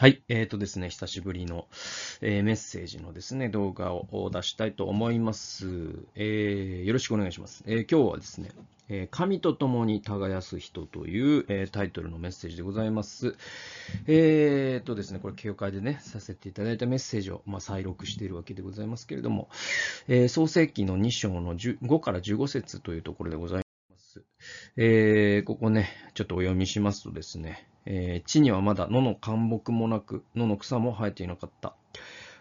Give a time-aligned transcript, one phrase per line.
[0.00, 0.22] はい。
[0.28, 1.66] えっ、ー、とですね、久しぶりの、
[2.20, 5.66] えー、メッセージのですね、動画を出したいと思います。
[6.14, 7.64] えー、よろしくお願いします。
[7.66, 8.50] え今日はですね、
[8.88, 13.34] え神と共に耕す人という、えタイトルのメッセージでございます。
[14.06, 19.48] えっ、とですね、これ、教会でね、させていただいたメッセージを、まあ、再録しているわけでございますけれども、
[20.06, 24.22] え創世記の2章の5から15節というところでございます。
[24.76, 31.74] えここね、ちょっとお読みしますとですね、えー、地にはまだ野の干木もなく、野の草も生えていなかった。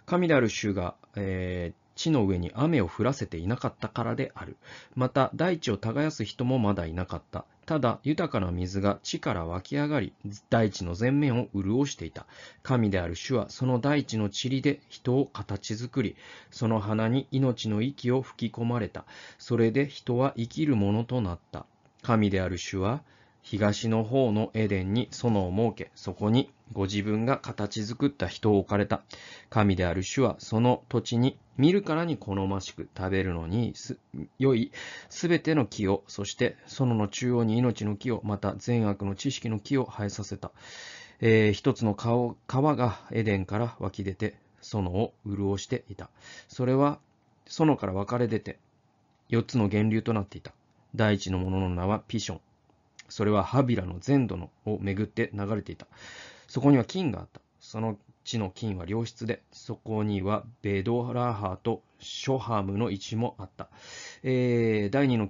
[0.06, 4.58] 神である主が、えー、地の上に雨を降らせていなかったからである。
[4.94, 7.46] また、大地を耕す人もまだいなかった。
[7.66, 10.12] ただ、豊かな水が地から湧き上がり、
[10.50, 12.26] 大地の全面を潤していた。
[12.62, 16.18] 神である主は、その大地の塵で人を形作り、
[16.52, 19.06] その花に命の息を吹き込まれた。
[19.38, 21.66] それで人は生きるものとなった。
[22.02, 23.02] 神である主は、
[23.50, 29.04] 東の方のエデンに園を設け、そこにご自分が形作った人を置かれた。
[29.50, 33.74] 神である主はその土地に見るからに好ましく食べるのに
[34.38, 34.74] 良い
[35.08, 40.52] すべての木を、そして園の中央に命の木を、また善悪の知識の木を生えさせた。
[41.22, 46.10] えー、一つの川がエデンから湧き出て、園を潤していた。
[46.50, 47.00] それは
[47.46, 48.60] 園から分かれ出て、
[49.30, 50.52] 四つの源流となっていた。
[50.96, 52.42] 第一のものの名はピション。
[53.10, 55.88] それはハビラの全土のを巡って流れていた。
[56.48, 57.42] そこには金があった。
[57.60, 63.70] その地の金は良質で、そこにはベドラハとショハムの位置もあった。
[64.24, 65.30] えー、第二の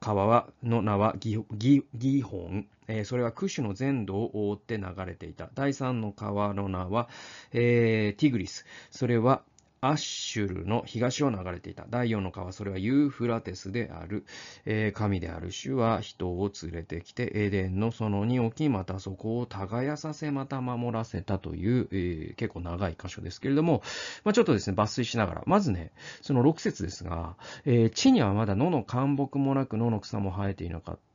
[0.00, 5.48] 川はの名はギギギホン、えー、それはクシュの全土を覆って流れていた。
[5.54, 7.08] 第三の川の名は、
[7.52, 9.42] えー、ティグリス、それは
[9.84, 11.86] アッシュルの東を流れていた。
[11.90, 14.24] 第4の川、それはユーフラテスである。
[14.64, 23.82] えー、神である主は人を連れてきて、エデンの園に置き、またそこを耕させ、また守らせたという、えー、結構長い箇所ですけれども、
[24.22, 31.11] まあ、ちょっとですね、抜粋しながら、まずね、その6節ですが、えー、地にはまだ野の干木もなく野の草も生えていなかった。、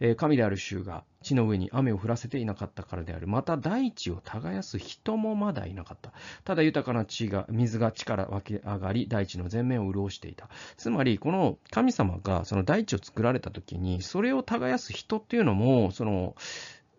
[0.00, 3.26] え神である衆が地の上に雨を降らせていなかったからである。
[3.26, 6.12] また大地を耕す人もまだいなかった。
[6.44, 10.48] ただ豊かな地が、水が地から湧き上がり、大地の全面を潤していた。
[10.76, 16.34] つまり、この神様がその大地を作られた時に、それを耕す人っていうのも、その、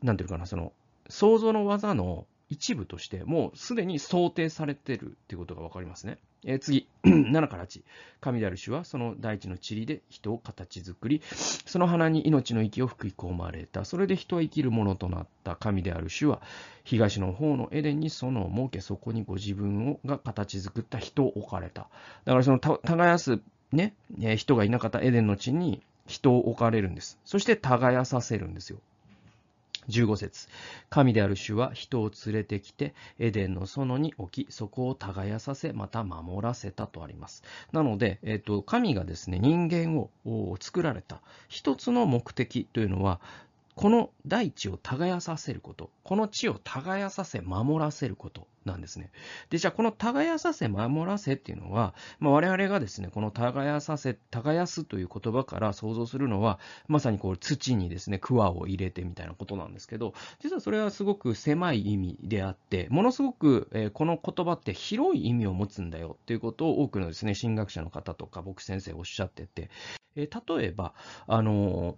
[0.01, 0.73] なんていうかな、その、
[1.09, 6.19] 創造の技の一部として、もうすでに想定されてるっていうことがわかりますね。
[6.45, 7.81] えー、次、 7から8。
[8.21, 11.21] 神である主はその大地の塵で人を形作り、
[11.65, 13.83] その花に命の息を吹き込まれた。
[13.85, 16.41] それで人は生きるものとなった神である主は、
[16.83, 21.89] 東の方のエデンに園を設け、そこにご自分をが形作った人を置かれた。
[22.25, 23.93] だからその耕す、ね、
[24.37, 27.19] 人がいなかったエデンの地に人を置かれるんです。
[27.25, 28.79] そして耕させるんですよ。
[29.89, 30.47] 15節
[30.89, 37.43] 神である主は人を連れてきて、エデンの園に置き、そこを耕させ、また守らせたとあります。
[37.71, 40.09] なので、えっ、と、神がですね、人間を
[40.59, 43.19] 作られた一つの目的というのは、
[43.75, 49.11] この大地を耕させること、この地を耕させ、守らせることなんですね。
[49.49, 69.69] で、じゃあこの耕させ、守らせっていうのは、まあ、我々がですね、この耕させ、耕すという言葉から想像するのは、まさにこう土にですね、桑を入れてみたいなことなんですけど、実はそれはすごく狭い意味であって、ものすごく、え、この言葉って広い意味を持つんだよっていうことを多くのですね、神学者の方とか僕先生おっしゃってて、
[70.15, 70.93] え、例えば、
[71.25, 71.97] あの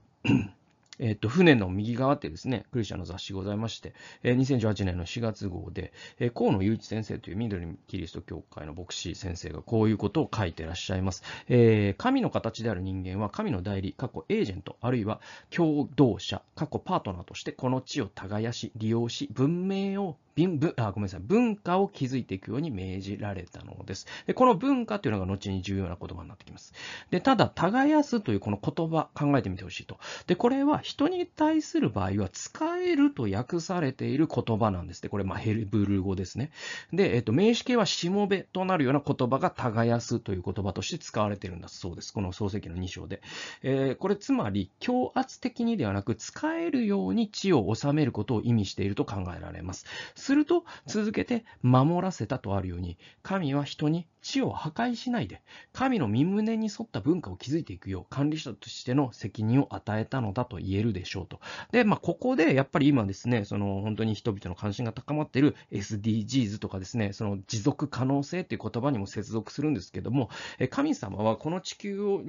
[0.99, 11.23] えっと、船の右側ってですね、クリスチャの雑誌ございまして、えー、2018年の4月号で、えー、河野雄一先生という緑キリスト教会の牧師先生がこういうことを書いてらっしゃいます。
[11.47, 15.19] えー、神の形である人間は神の代理、過去エージェント、あるいは
[15.49, 24.07] 共同者、過去パートナーとしてこの地を耕し、利用し、文明を文あごめんなさい文化を築いていくように命じられたのです。
[24.27, 26.73] でこの文化というのが後に重要な言葉になってきます。
[27.11, 29.97] でただ、耕すというこの言葉、考えてみてほしいと。
[30.27, 35.07] で、これは人に対する場合は、使えると訳されている言葉なんです。
[35.07, 36.51] これ、まあ、ヘルブル語ですね。
[36.93, 42.13] で、えっと、名詞形はしもべとなるような言葉が耕すという言葉として使われているんだそうです。
[42.13, 43.21] この漱石の2章で。
[43.63, 49.85] えー、これ、つまり、強圧的にではなく、使えるように地を治めることを意味していると考えられます。
[50.25, 61.39] すると、続けて守らせたとあるように、神は人に地を破壊しないで、神の身旨に沿った文化を築いていくよう、管理者としての責任を与えたのだと言えるでしょうと。
[61.71, 70.31] で、まあ、ここでやっぱり今ですね、その本当に人々の関心が高まっている SDGs とかですね、その持続可能性っていう言葉にも接続するんですけども、
[70.71, 72.23] 神様はこの地球を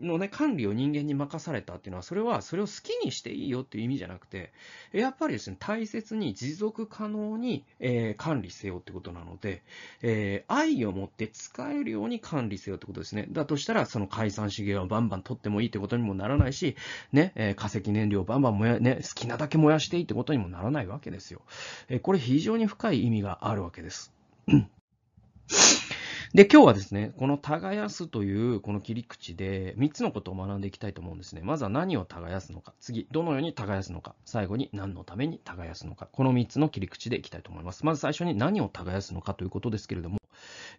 [0.00, 4.54] のね、管理を人間に任されたっていうのは、それはそれを好きにしていいよっていう意味じゃなくて、
[4.92, 9.62] やっぱりですね、大切に持続可能にに、えー、管理せよってことなので、
[10.00, 13.26] えー、愛を持って使えるように管理せよってことですね。
[13.30, 16.76] だとしたら、その解散資源をバンバン取ってもいいってことにもならないし、
[17.12, 21.42] ね、えー、化石燃料をバンバン燃や、ね、好きなだけ燃やしていいってことにもならないわけですよ。
[21.88, 24.12] えー、これ非常に深い意味があるわけです。
[26.34, 31.42] で、今日はですね、この耕すというこの切り口で3つのことを学んでいきたいと思うんですね。
[31.44, 32.72] まずは何を耕すのか。
[32.80, 34.14] 次、どのように耕すのか。
[34.24, 36.08] 最後に何のために耕すのか。
[36.10, 37.84] この3つの切り口でいきたいと思います。
[37.84, 40.21] まず最初に何を耕すのかということですけれども、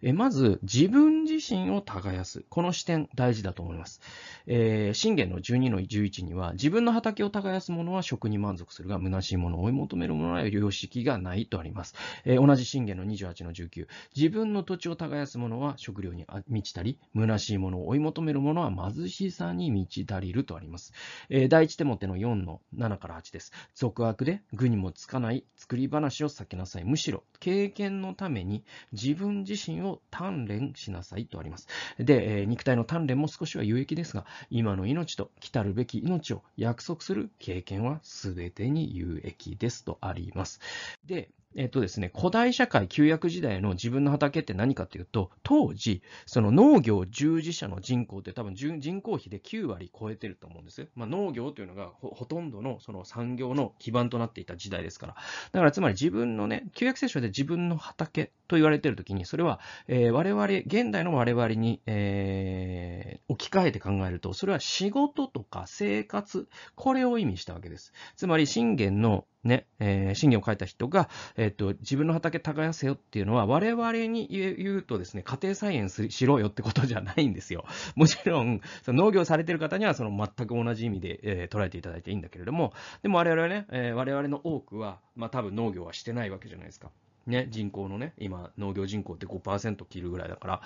[0.06, 2.44] えまず、自分自身を耕す。
[2.50, 4.02] この視点、大事だと思います。
[4.46, 11.94] えー、信玄の12の11には、自分の畑を耕す者は食に満足するが、虚しいものを追い求める者は良識がないとあります。
[12.26, 20.92] えー、同じ信玄の28の19、自分の土地を耕す者は食料に満ちたり、虚しいものを追い求める者は貧しさに満ち足りるとあります。
[21.30, 23.52] えー、第一手モての4の7から8です。
[23.74, 26.84] 俗悪で具にもつかない作り話を避けなさい。
[26.84, 31.68] むしろ、経験のために自分自身を鍛錬しなさいとあります。
[31.98, 40.60] で、え、肉体の鍛錬も少しは有益ですが、今の命と来たるべき命を約束する経験は全てに有益ですとあります。
[41.04, 50.88] で、えっとですね、古代社会、旧約時代の自分の畑って何かっていうと、当時、その農業従事者の人口って多分人口比で9割超えてると思うんです。
[50.94, 55.16] まあ、農業というのがほとんどのその産業の基盤となっていた時代ですから。
[55.52, 63.03] だからつまり自分のね、旧約聖書で自分の畑と言われてるときに、それは、えー、我々、現代の我々に、えー、
[63.44, 67.92] 置き換えて考えると、それは仕事とか生活、これを意味したわけです。
[68.16, 77.66] つまり、信玄のね、えー、信玄を書いた人が、えっ、ー、と、自分の畑耕せよっていうのは、我々に言うとですね、家庭菜園しろよってことじゃないんですよ。
[77.94, 86.90] もちろん、その農業されてる方には、その全く同じ意味で、えー、捉えていただいていいんだけれども、でも我々はね、え、我々の多くは、まあ多分農業はしてないわけじゃないですか。
[87.26, 90.62] ね、人口のね、今、農業人口って5%切るぐらいだから、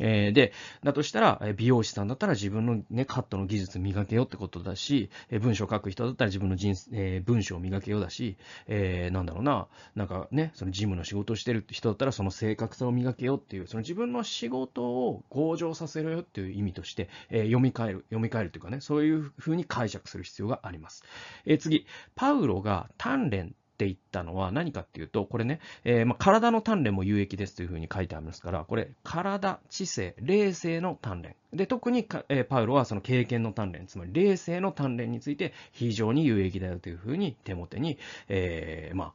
[0.00, 0.52] えー、で、
[0.82, 8.36] だとしたら、美容師さんだったら自分のね、カットの技術磨けよってことだし、え文章を書く人だったら自分の人、えー、文章を磨けよだし、
[8.66, 21.04] えー、なんだろうな、なんかね、その事務の仕事をしてるって人だったらその正確さを磨けよっていう、その自分の仕事を向上させるよっていう意味として、え、読み替える、読み替えるというかね、そういうふうに解釈する必要があります。
[21.46, 31.34] え、次、パウロが鍛錬って言ったのは何かっていうと、これね、えー、ま、体の鍛錬も有益ですというふうに書いてありますから、これ、体、知性、霊性の鍛錬。
[31.54, 37.96] で、特にえー、パウロはその経験の鍛錬、つまり霊性の鍛錬について非常に有益だよというふうに手元に、
[38.28, 39.12] えー、まあ、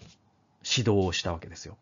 [0.66, 1.78] 指導をしたわけですよ。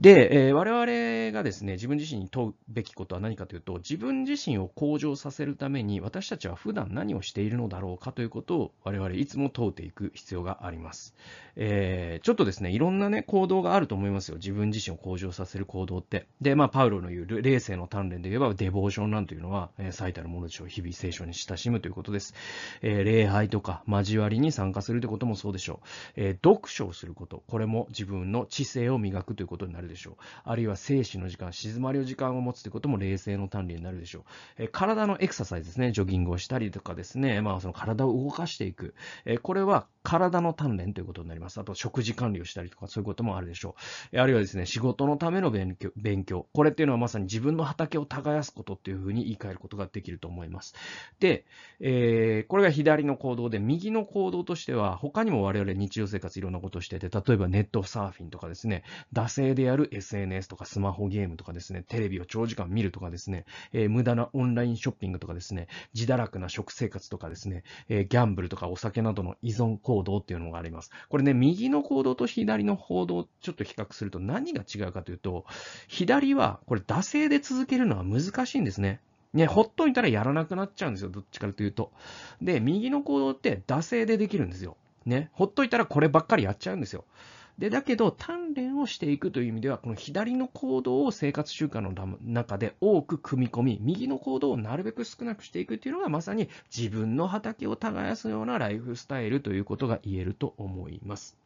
[0.00, 11.14] で、えー、我々がですね、自分自身に問うべきことは何かというと、自分自身を向上させるために、私たちは普段何をしているのだろうかということを、我々いつも問うていく必要があります。
[11.54, 14.36] えー、ちょっとですね、いろんなね、行動があると思いますよ。
[14.36, 16.26] 自分自身を向上させる行動って。
[16.40, 20.68] で、まあ、パウロの言う、霊性の鍛錬で言えば、デボーションなんというのは、えー、最たるものでしょう。
[20.68, 22.32] 日々聖書に親しむということです。
[22.80, 25.86] えー、礼拝とか、交わりに参加するということもそうでしょう。
[26.16, 27.42] えー、読書をすること。
[27.48, 30.14] これも自分の知性を磨くということになるでしょう。
[30.44, 34.22] あるいは静止の時間、静まりの時間を持つということも冷静の鍛錬になるでしょう。
[34.58, 35.92] え、体のエクササイズですね。
[35.92, 37.40] ジョギングをしたりとかですね。
[37.42, 38.94] まあ、その体を動かしていく。
[39.24, 41.58] え、これは体の鍛錬ということになります。
[41.58, 43.74] あと、食事管理をしたりとか、そういうこともあるでしょ
[44.12, 44.18] う。
[44.18, 45.90] あるいはですね、仕事のための勉強。
[45.96, 50.74] 勉強これっていうのはまさに自分の畑を耕すことっていうふうに言い換えることができると思います。
[51.18, 51.44] で、
[51.80, 70.90] えー、これが左の行動で、右の行動としては、他にも我々日常生活いろんなことをしてて、例えばネットサーフィンとかですね、惰性でやる SNS とかスマホゲームとかですね、テレビを長時間見るとかですね、えー、無駄なオンラインショッピングとかですね、自堕落な食生活とかですね、えー、ギャンブルとかお酒などの依存行動っていうのがあります。
[71.08, 75.44] これね、右の行動と左の行動をちょっと比較すると何が違うかというと、
[75.88, 79.00] 左はこれ惰性で続けるのは難しいんですね。
[79.32, 81.10] ね、ほっといたらやらなくなっちゃうんですよ。
[81.10, 81.92] どっちかというと。
[82.42, 84.76] で、右の行動って惰性でできるんですよ。
[85.06, 87.04] ね、ほっといたらこればっかりやっちゃうんですよ。
[87.60, 101.36] で、だけど、鍛錬をしていくという意味では、この左の行動を生活習慣の中で多く組み込み、右の行動をなるべく少なくしていくというのが、まさに自分の畑を耕すようなライフスタイルということが言えると思います。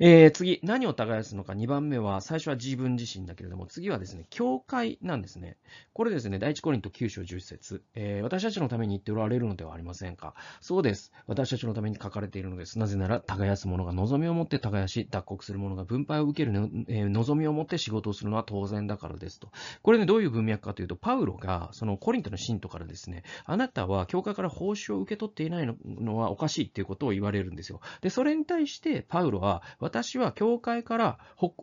[0.00, 5.56] えー、次、何を耕すのか、2番目は、最初は自分自身だけれども、次はですね、教会なんですね。
[5.92, 10.34] これですね、第一コリント9章10節、えー、私たちのために言っておられるのではありませんか。
[10.60, 11.12] そうです。
[11.26, 12.78] 私たちのために書かれているのです。
[12.78, 16.52] なぜなら、耕す者が望みを持って耕し、脱穀する者が分配を受ける、
[16.88, 19.50] えー、望みを持って仕事をするのは当然だからですと。
[19.82, 27.80] これね、どういう文脈かというと、パウロが、そのコリントの信徒からですね、あなたは教会から報酬を受け取っていないのはおかしいっていうことを言われるんですよ。
[28.00, 31.18] で、それに対して、パウロは、私は教会から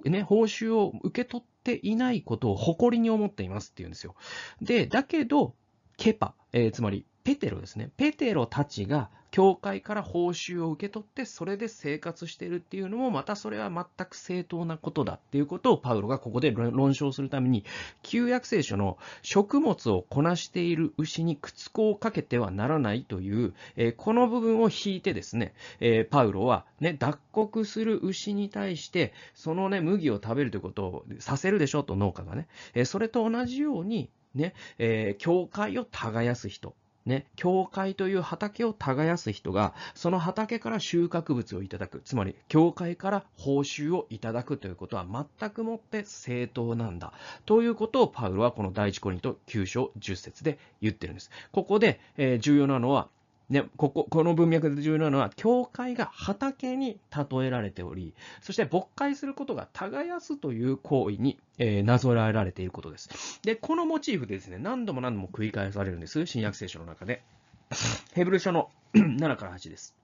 [0.05, 4.15] ね、報酬を受け取っていないことを誇りに思っていますって言うんですよ。
[4.61, 5.55] で、だけど、
[5.97, 7.91] ケパ、えー、つまりペテロですね。
[7.97, 17.63] ペテロたちが教会から報酬を受け取って、それで生活しているっていうのも、またそれは全く正当なことだっていうことをパウロがここで論証するために、
[18.03, 36.75] 旧約聖書の食物をこなしている牛に靴子をかけてはならないという、えー、この部分を引いてですね、えー、パウロは、ね、脱穀する牛に対して、そのね、麦を食べるということをさせるでしょうと農家がね、えー、それと同じように、ね、えー、教会を耕す人、
[37.05, 42.01] ね、教会という畑を耕す人が、その畑から収穫物をいただく。
[42.05, 45.05] つまり、教会から報酬をいただくということは
[45.39, 47.13] 全くもって正当なんだ。
[47.45, 51.31] ということをパウロはこの第一コリント9章10節で言ってるんです。
[51.51, 53.09] ここで、えー、重要なのは、
[53.51, 63.41] ね、ここ、この文脈で重要なのは、教会が畑に例えられており、そして牧会することが耕すという行為に、えー、なぞらえられていることです。
[63.43, 66.25] で、このモチーフでですね、何度も何度も繰り返されるんです。
[66.25, 67.23] 新約聖書の中で。
[68.15, 69.95] ヘブル書の 7から8です。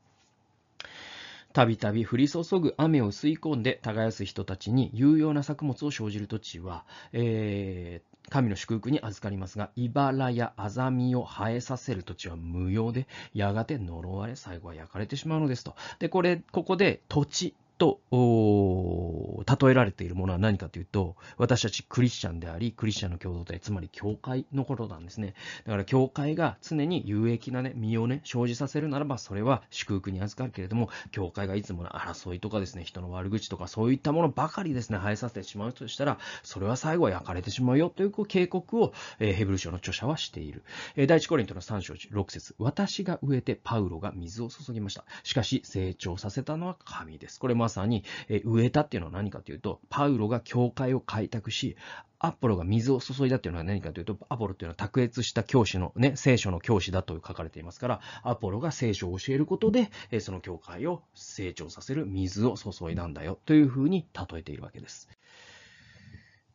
[1.53, 15.75] たびたび降り注ぐ雨を吸い込んで耕す人たちに有用な作物を生じる土地は、え、神の祝福に預かりますが、茨やアザミを生えさせる土地は無用で、やがて呪われ、最後は焼かれてしまうのですと。
[15.99, 25.33] で、これ、ここで土地と例えられているものは何かというと、私たちクリスチャンであり、クリスチャンの共同体、つまり教会のことなんですね。
[25.65, 40.63] だから教会が常に有益なね、身をね、生じさせるならば、それは祝福に預かるけれども、教会がいつもの争いとかですね、人の悪口とか、そういったものばかりですね、生えさせてしまうとしたら、それは最後は焼かれてしまうよという警告を、え、ヘブル書の著者はしている。
[40.95, 45.05] え、第一コリントの3章6節私が植えてパウロが水を注ぎました。
[45.23, 47.39] しかし、成長させたのは神です。
[47.39, 51.75] これままさに、え植えたっていうのは何かというと、パウロが教会を開拓し、
[52.17, 59.89] アポロが水を注いだっていうのは何かというと、アポロっていうのは卓越した教師のね、聖書の教師だと書かれていますから、アポロが聖書を教えることで、
[60.21, 65.09] その教会を成長させる水を注いだんだよというふうに例えているわけです。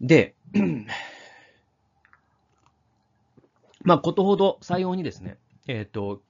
[0.00, 0.34] で、
[3.84, 5.36] まあ、ことほど採用にですね、
[5.68, 6.22] えっ、ー、と、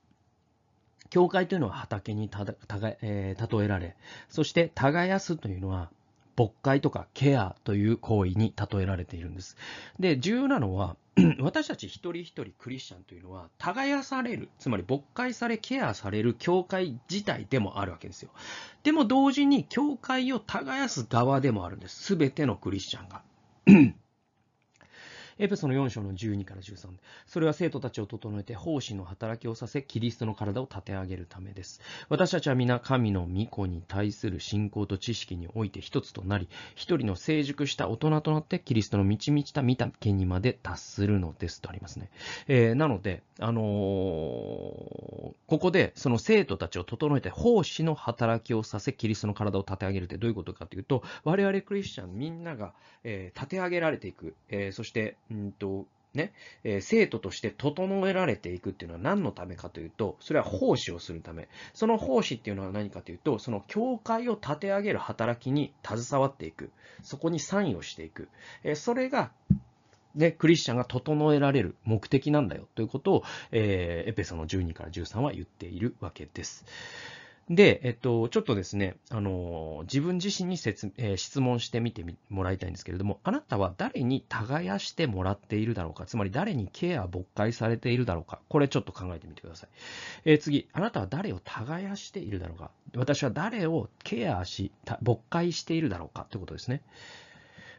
[1.12, 3.96] 教会というのは畑にたたが、えー、例えられ、
[4.30, 5.90] そして耕すというのは
[6.38, 9.58] 牧会とかケアという行為に例えられているんです。
[10.00, 10.96] で、重要なのは、
[11.38, 18.30] 私たち一人一人クリスチャンというのは、耕される、つまり牧会され、ケアされる教会自体でもあるわけですよ。
[18.82, 22.02] でも同時に教会を耕す側でもあるんです。
[22.04, 23.22] すべてのクリスチャンが。
[25.42, 26.86] エペソの4章の12から13、
[27.26, 31.80] それは生徒たちを整えて奉仕の働きをさせ、キリストの体を立て上げるためです。
[32.08, 42.10] 私たちは皆神の御子に対する信仰と知識において一つとなり、一人の成熟した大人となってキリストの満ち満ちた見た見にまで達するのですとありますね。
[42.46, 61.48] えー、なので、あのー、ここでその生徒たちを整えて奉仕の働きをさせ、キリストの体を立て上げるってどういうことかというと、我々クリスチャンみんなが、えー、立て上げられていく、え、そしてうんと、ね、えー、生徒として整えられていくっていうのは何のためかというと、それは奉仕をするため。
[61.72, 66.70] その奉仕っていうのは何かというと、その教会を立て上げる働きに携わっていく。
[67.02, 68.28] そこに参与していく。
[68.62, 69.32] えー、それが、
[70.14, 76.66] ね、クリスチャンが整えられる目的なんだよということを、えー、エペソの12から13は言っているわけです。
[77.50, 89.70] で、えっと、ちょっとですね、あの、自分自身に説、えー、質問してみてもらいたいんですけれども、あなたは誰に耕してもらっているだろうか、つまり誰にケア、牧会されているだろうか、これちょっと考えてみてください。
[90.24, 94.70] えー、次、あなたは誰を耕しているだろうか、私は誰をケアし、
[95.02, 96.26] 牧会しているだろうか？
[96.30, 96.82] ということですね。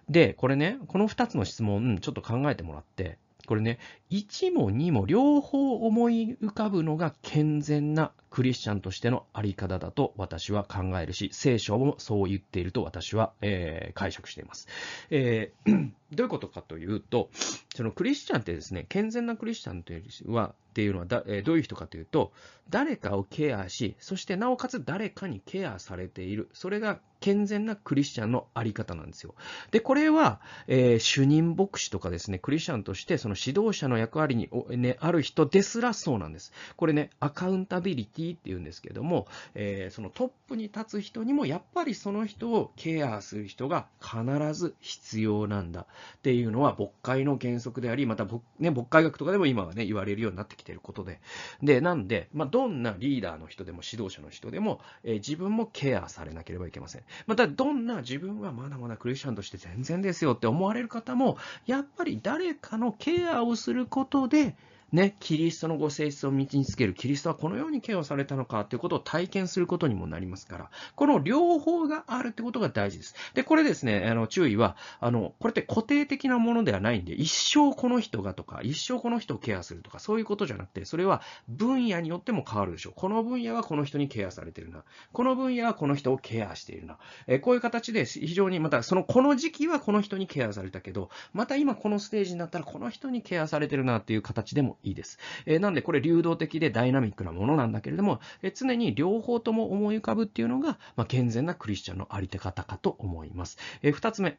[0.10, 3.78] で、これね、この2つの質問、ちょっと考えてもらって、これね、
[4.14, 14.68] 1も2も両方思い浮かぶのが健全なクリスチャンとしてのあり方だと私は考えるし、聖書もそう言っていると私は、えー、解釈しています。
[15.12, 17.30] えー、 どういうことかというと、
[17.76, 22.32] そのクリスチャンってですね、健全なクリスチャンというは、っていうのはだ、えー、どういう人かというと、
[22.72, 26.50] 誰かをケアし、そしてなおかつ誰かにケアされている。
[26.54, 29.36] それが健全なクリスチャンのあり方なんですよ。
[29.70, 36.52] で、これは、え、主任牧師とかですね、クリスチャンとしてその指導者の役割に、ね、ある人ですらそうなんです。
[36.76, 45.86] これね、アカウンタビリティっていうんですけども、えー、そのトップに立つ人にもやっぱりその人をケアする人が必ず必要なんだっ
[46.22, 48.26] ていうのは牧会の原則であり、また、
[48.60, 51.20] ね、牧会学とかでも今はね、言われるようになってきていることで。
[51.62, 57.04] で、なんで、まあ、どんなリーダーの人でも指導者の人でも、えー、自分もケアされなければいけません。
[57.28, 64.56] また、どんな自分はまだまだクリスチャンとして全然ですよって思われる方も、やっぱり誰かのケアをすることで、
[64.94, 73.16] ね、キリストのご性質を身につける、キリストはこのようにケアをされたのかということを体験することにもなりますから、この両方があるってことが大事です。
[73.34, 82.94] で、これですね、あの注意は、あの、これって固定的なものではないんで、一生この人がとか、一生この人をケアするとか、そういうことじゃなくて、それは分野によっても変わるでしょう。
[82.96, 84.84] この分野はこの人にケアされてるな。
[85.12, 87.00] この分野はこの人をケアしているな。
[87.26, 95.18] えこういう形で非常にまた、その、この時期はこの人にケアされたけど、また今このステージになったらこの人にケアされてるなっていう形でもいいです。
[95.46, 103.58] えなんでこれ流動的でダイナミックなものなんだけれども、え常に両方とも思い浮かぶっていうのが、まあ、健全なクリスチャンのあり手方かと思います。
[103.82, 104.38] え2つ目、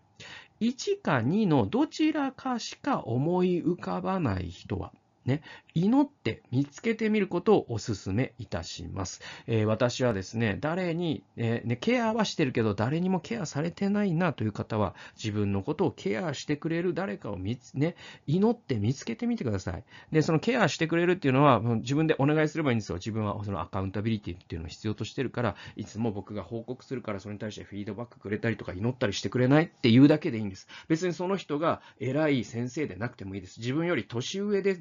[0.60, 4.92] 1か2のどちらかしか思い浮かばない人は、
[5.26, 5.42] ね、
[5.74, 9.22] 祈って見つけてみることをお勧めいたします。
[9.46, 19.84] えー、私はですね、誰に、えー、ね、ケアはしてるけど、誰にもケアされてないなという方は、自分のことをケアしてくれる誰かを見つ、ね、祈って見つけてみてください。
[20.12, 22.96] で、そのケアしてくれるっていうのは、自分でお願いすればいいんですよ。
[22.96, 30.68] 自分はそのアカウンタビリティっていうのを必要としてるから、いつも僕が報告するから、それに対してフィードバックくれたりとか、祈ったりしてくれないっていうだけでいいんです。
[30.88, 33.60] 別にその人が偉い先生でなくてもいいです。
[33.60, 34.76] 自分より年上で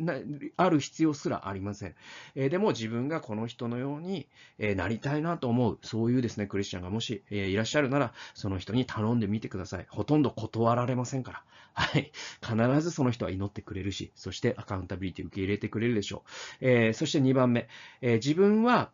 [0.58, 1.96] ある必要すらありません。
[2.36, 9.86] え、でも自分がこの人のように、え、なりたいなと思う、そういうですね、クリスチャンがもし、え、いらっしゃるなら、その人に頼んでみてください。
[9.90, 11.44] ほとんど断られませんから。
[11.74, 12.12] はい。
[12.42, 16.24] 必ずその人は祈ってくれるし、そしてアカウンタビリティ受け入れてくれるでしょ
[16.62, 16.68] う。
[16.68, 17.68] え、そして2番目、
[18.02, 18.92] え、自分は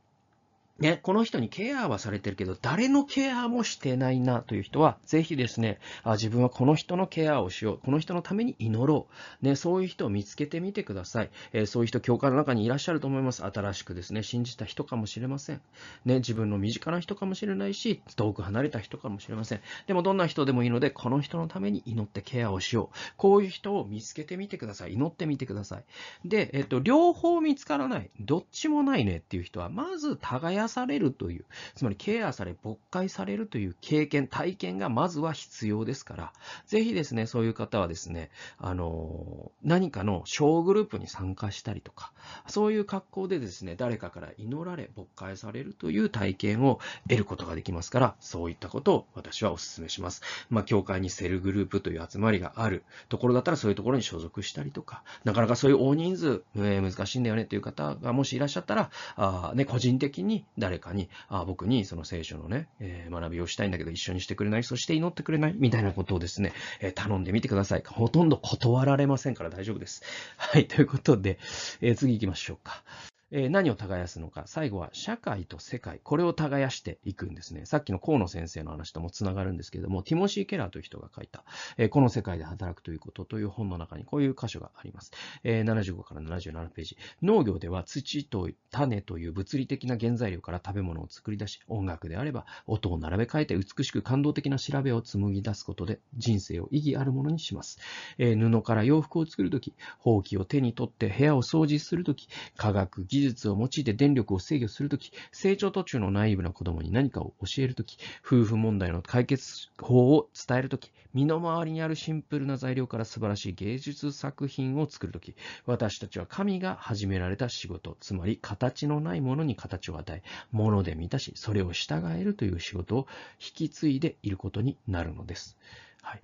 [0.80, 7.80] ね、この人にケアはされてるけど、誰のケアもしてないなという人は、ぜひですね、あ自分はこの人のケアをしよう。
[7.80, 9.08] この人のために祈ろ
[9.42, 9.46] う。
[9.46, 11.32] ね、そういう人を見つけてみてください。
[11.52, 13.44] えー、そういう人、教会の中にいらっしゃると思います。
[13.44, 15.62] 新しくですね、信じた人かもしれません。
[16.06, 19.62] ね、自分の身近な人かもしれないし、遠く離れた人かもしれません。
[19.88, 22.96] でも、どんな人でもいいので、この人のために祈ってケアをしよう。
[23.18, 24.94] こういう人を見つけてみてください。
[24.94, 25.84] 祈ってみてください。
[26.24, 28.10] で、えっと、両方見つからない。
[28.22, 36.34] どっちもないねっていう人は、まず耕されるという、つまりケアされ、牧会されるという経験、体験がまずは必要ですから、
[36.66, 42.14] ぜひですね、そういう方はですね、あの、何かの小グループに参加したりとか、
[42.48, 50.22] そういう格好でですね、誰かから祈られ、牧会されるという体験を得ることができますから、そういったことを私はお勧めします。
[50.50, 64.64] まあ、教会にセルグループという集まりがあるところだったら、そういうところに所属したりとか、なかなかそういう大人数、えー、難しいんだよねという方がもしいらっしゃったら、あね、個人的に誰かに、あ僕にその聖書のね、えー、学びをしたいんだけど一緒にしてくれない？
[64.64, 65.56] そして祈ってくれない？
[65.58, 67.84] みたいなことをですね、えー、頼んでみてください。
[67.88, 70.04] ほとんど断られませんから大丈夫です。
[70.38, 71.40] はい、ということで、
[71.82, 72.84] えー、次行きましょうか。
[73.32, 74.44] えー、何を耕すのか。
[74.48, 76.00] 最後は社会と世界。
[76.04, 77.66] これを耕していくんですね。
[77.66, 81.44] さっきの河野先生の話ともつながるんですけれども、ティモシー・ケラーという人が書いた、
[81.78, 85.12] えー、この世界で働くということという本の中にこういう箇所があります。
[85.44, 86.98] えー、75から77ページ。
[87.22, 97.80] 農業では土と種という物理的な原材料から食べ物を作り出し、音楽であれば音を並べ替えて美しく感動的な調べを紡ぎ出すことで人生を意義あるものにします。
[98.18, 123.08] えー、布から洋服を作るとき、ほうきを手に取って部屋を掃除するとき、科学技技術を用いて電力を制御するとき、成長途中のナイーブな子供に何かを教えるとき、夫婦問題の解決法を伝えるとき、身の回りにあるシンプルな材料から素晴らしい芸術作品を作るとき、私たちは神が始められた仕事、つまり形のないものに形を与え、もので満たし、それを従えるという仕事を
[123.40, 125.58] 引き継いでいることになるのです。
[126.02, 126.22] はい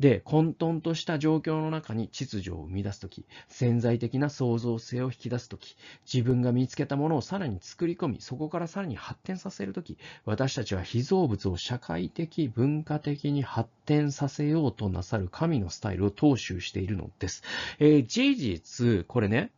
[0.00, 5.76] で、混沌とした状況の中に秩序を生み出すとき、潜在的な創造性を引き出すとき、
[6.10, 17.42] 自分が見つけたものをさらに作り込み、そこからさらに発展させるとき、私たちは被造物を社会的、文化的に発展させようとなさる神のスタイルを踏襲しているのです。
[17.78, 19.50] えー、事実、これね、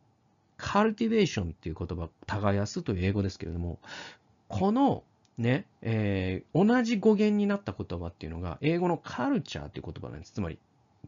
[0.57, 3.79] cultivation っていう言葉、耕すという英語ですけれども、
[4.49, 5.03] この
[5.37, 10.33] ね、えー、同じ語源になった言葉っていうのが、英語のカルチャーっていう言葉なんです。
[10.33, 10.59] つまり、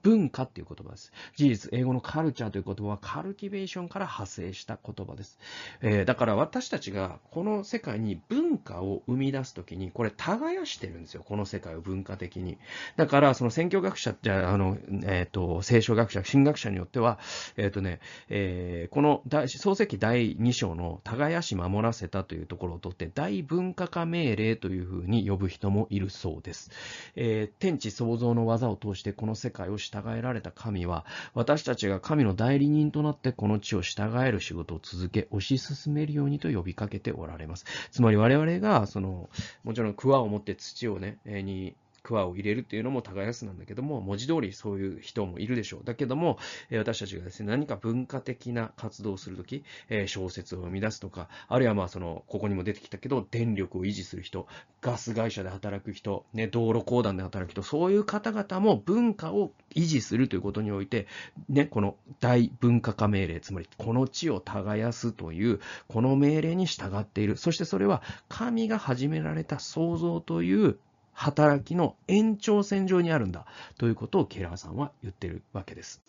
[0.03, 1.11] 文化っていう言葉です。
[1.35, 5.39] 事実、英語のカルチャーという言葉はカルティベーションから派生した言葉です。
[5.81, 11.23] えー、だから私たちがこの世界に文化を生み出すときに、これ耕してるんですよ。
[11.25, 12.57] この世界を文化的に。
[12.97, 17.19] だから、その選挙学者じゃあの、えっ、ー、と、聖書学者、神学者によっては、
[17.57, 26.71] えっ、ー、とね、えー、この創世記第2章の耕し守らせたというところをとって、大文化化命令というふうに呼ぶ人もいるそうです。
[27.15, 37.65] えー、天地創造の技を通してこの世界を従えられた神は、私たちが神の代理人となってこの地を従える仕事を続け、推し進めるようにと呼びかけておられます。
[37.91, 39.29] つまり我々が、その、
[39.63, 45.81] もちろん桑を持って土をね、に桑を入れるっていうのも耕すなんだけども、文字通りそういう人もいるでしょう。
[45.83, 46.37] だけども、
[46.69, 54.47] え私たちがですね、何か文化的な活動をするとき、え小説を生み出すとか、あるいはまあその、ここにも出てきたけど、電力を維持する人、
[54.81, 61.07] ガス会社で働く人、ね、道路公団で働く人、そういう方々も文化を維持するということにおいて、
[61.49, 67.37] ね、この大文化化命令、つまりこの地を耕すという、この命令に従っている。
[67.37, 70.77] そしてそれは神が始められた創造という
[71.15, 73.45] 働きの延長線上にあるんだ
[73.77, 76.01] ということをケラーさんは言ってるわけです。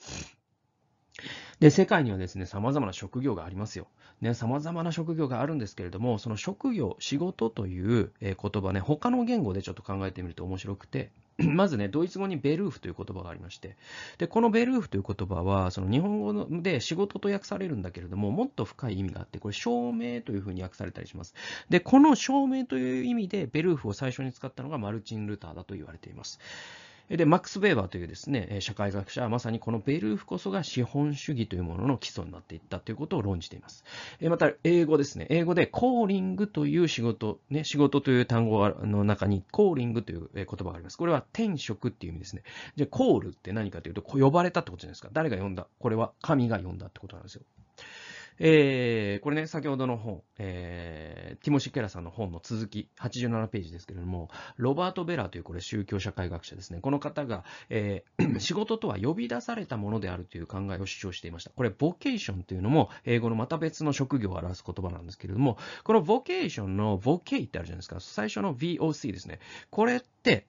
[1.61, 3.87] で、世界にはですね、様々な職業がありますよ。
[4.21, 13.77] ね、様々な職業があるんですけれども、その職業、仕事という言葉ね、他の言語でちょっと考えてみると面白くて、 まずね、ドイツ語にベルーフという言葉がありまして、
[14.17, 21.35] で、このベルーフという言葉は、その日本語で仕事と訳されるんだけれども、もっと深い意味があって、これ、証明というふうに訳されたりします。
[21.69, 26.41] で、この証明という意味で、ベルーフを最初に使ったのがマルチン・ルターだと言われています。
[27.09, 33.85] で、マックス・ベーバーというですね、社会学者はまさにこのベルーフこそが資本主義というものの基礎になっていったということを論じています。
[34.23, 35.27] また、英語ですね。
[35.31, 40.99] 英語でコーリングという仕事、ね、仕事という単語の中にコーリングという言葉があります。
[40.99, 42.43] これは転職っていう意味ですね。
[42.75, 45.11] じゃあ、コールって何かというと、呼ばれたってことじゃないですか。
[45.13, 45.69] 誰が呼んだ？
[45.79, 47.43] これは神が呼んだってことなんですよ。
[48.39, 56.81] えー、これね、先ほどの本、えー、ティモシー・ケラさんの本の続き、87ページですけれども、ロバート・ベラーというこれ宗教社会学者ですね。
[56.81, 61.51] この方が、えー、 仕事とは呼び出されたものであるという考えを主張していました。
[61.51, 68.01] これ、ボケーションというのも、英語のまた別の職業を表す言葉なんですけれども、このボケーションのボケイってあるじゃないですか。
[68.01, 69.39] 最初の VOC ですね。
[69.71, 70.47] これって、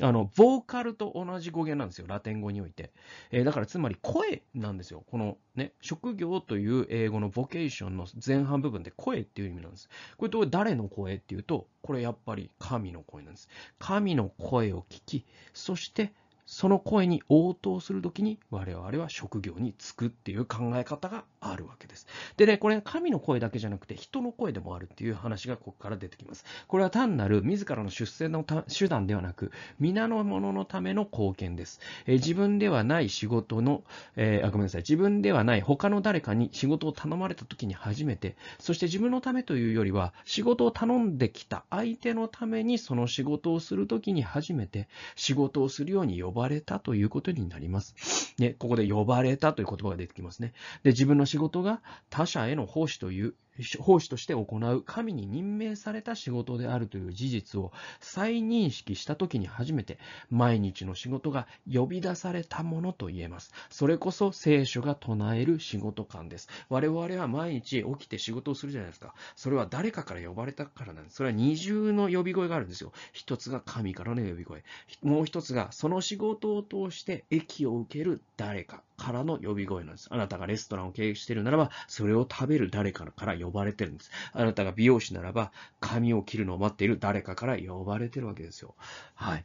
[0.00, 2.92] あの、ボーカルと同じ語源なんですよ、ラテン語において。
[3.30, 5.04] えー、だからつまり声なんですよ。
[5.10, 9.90] このね、職業という英語のボケーションの前半部分で声っていう意味なんです。
[10.16, 13.48] これと誰の声っていうと、これやっぱり神の声なんです。
[13.78, 16.12] 神の声を聞き、そして
[16.52, 22.06] その声に応答するときに我々は職業に就くっていう考え方があるわけです。
[22.36, 26.44] でね、これ神の声だけじゃなくて人の声でもあるっていう話がここから出てきます。
[26.68, 31.80] これは単なる自らの出世の手段ではなく、皆の者のための貢献です。
[32.06, 33.82] え、自分ではない仕事の、
[34.16, 34.82] えー、あ、ごめんなさい。
[34.82, 44.86] 自分ではない他の誰かに仕事を頼まれたときに初めて、そして自分のためというよりは仕事を頼んできた相手のためにその仕事をするときに初めて
[45.16, 47.94] 仕事をするように呼ばればれたということになります。
[48.38, 50.52] ね、ここで呼ばれたという言葉が出てきますね。
[50.82, 53.34] で、自分の仕事が他者への奉仕という
[53.78, 59.98] 奉仕として行う神に任命された仕事であるという事実を再認識したときに初めて
[60.30, 63.52] 毎日の仕事が呼び出されたものと言えます。
[63.70, 66.48] それこそ聖書が唱える仕事感です。
[66.68, 69.14] 我々は毎日起きて仕事をするじゃないですか。
[69.36, 71.16] それは誰かから呼ばれたからなんです。
[71.16, 72.92] それは二重の呼び声があるんですよ。
[73.12, 74.64] 一つが神からの呼び声。
[75.02, 80.08] もう一つがその仕事を通して益を受ける誰かからの呼び声なんです。
[80.10, 84.10] あなたがレストランを経営しているならば、それを食べる誰かから呼呼ばれてるんです。
[84.32, 88.74] あなたが美容師ならば、髪を切るのを待っている誰かから呼ばれてるわけですよ。
[89.14, 89.44] はい。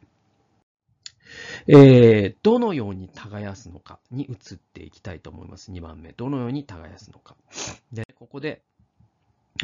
[1.66, 5.70] えー、どのように耕すのかに移っていきたいと思います。
[5.70, 6.12] 2番目。
[6.12, 7.36] どのように耕すのか。
[7.92, 8.62] で、ここで、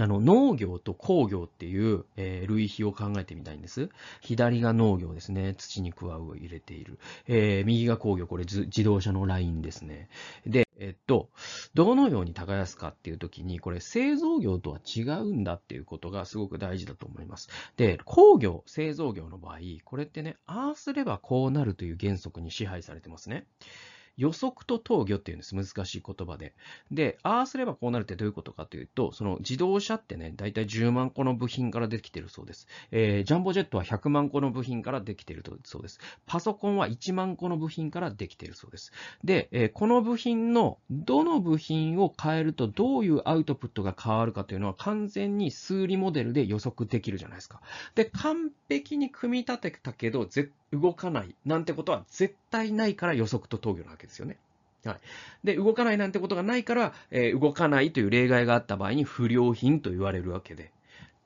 [0.01, 3.91] あの、農業と工業っていう、えー、類比を考えてみたいんです。
[4.21, 5.55] 左が農業ですね。
[5.57, 6.99] 土にクワウを入れている。
[7.29, 10.09] えー、右が工業、これ自動車のラインですね。
[10.47, 11.29] で、えっと、
[11.75, 17.49] どのように耕すかっていう時に、これ製造業とは違うんだっていうことがすごく大事だと思います。
[17.77, 23.47] で、工業、製造業の場合、これってね、ああすればこうなるという原則に支配されてますね。
[24.17, 25.55] 予測と投与っていうんです。
[25.55, 26.55] 難しい言葉で。
[26.91, 32.67] で、ああすればこうなるってどういうことかというと、その自動車ってね、だいたい10万個の部品からできてるそうです。
[32.91, 36.01] えー、ジャンボジェットは100万個の部品からできてるそうです。
[36.27, 38.93] パソコンは1万個の部品からできてるそうです。
[39.25, 47.61] で、えー、この部品のどの部品を変えるとどういうアウトプットが変わるかというのは完全に数理モデルで予測できるじゃないですか。
[47.95, 50.27] で、完璧に組み立てたけど、
[50.73, 54.39] 動かないなんてことは絶対ないから予測と投与なわけですよね。
[54.85, 55.01] はい。
[55.45, 60.73] で、動かないなんてことがないから、えー、動かないという例外があった場合に不良品と言われるわけで。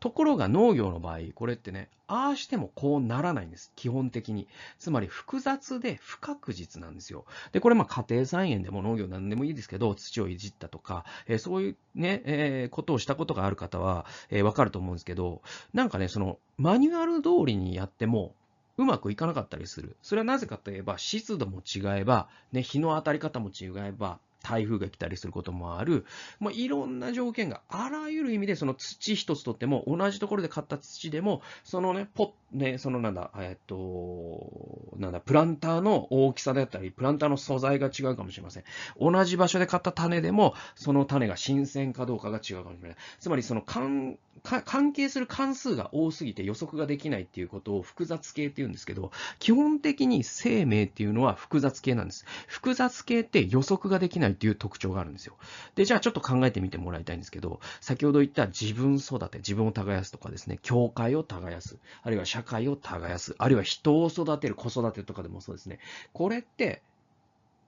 [0.00, 3.72] ところが農業の場合、これってね、ああしてもこうならないんです。
[3.74, 4.46] 基本的に。
[4.78, 7.24] つまり複雑で不確実なんですよ。
[7.52, 15.42] で、これまあ家庭菜園でも農業なんでもいいですけど、土をいじったとか、えー、そういうね、えー、ことをしたことがある方は、えー、わかると思うんですけど、
[15.74, 18.34] なんかね、そのマニュアル通りにやっても、
[18.78, 19.96] うまくいかなかったりする。
[20.02, 26.06] それはなぜかといえば、湿度も違えば、ね、日の当たり方も違えば、台風が来たりすることもある、
[26.40, 38.64] まあ、いろんな条件が、あらゆる意味でその土一つとっても、同じところで買った土でも、そのね、ポね、そのなんだ、えっと、なんだ、プランターの大きさであったり、プランターの素材が違うかもしれません。
[38.98, 42.96] 同じ場所で買った種でも、その種が新鮮かどうかが違うかもしれない。
[43.20, 52.24] つまり、その関関係する関数が多すぎて予測ができないっていうことを複雑系って言うんですけど、基本的に生命っていうのは複雑系なんです。
[52.46, 55.36] 複雑系って予測ができないっていう特徴があるんですよ。
[55.74, 65.80] で、じゃあちょっと考えてみてもらいたいんですけど、先ほど言った自分育て、自分を耕すとかですね、教会を耕す、あるいは社会を耕す、あるいは人を育てる、子育てとかでもそうですね。
[66.12, 66.82] これって